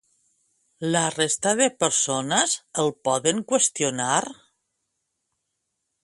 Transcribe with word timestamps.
La 0.93 1.01
resta 1.15 1.51
de 1.59 1.67
persones 1.83 2.55
el 2.83 2.89
poden 3.09 3.41
qüestionar? 3.51 4.23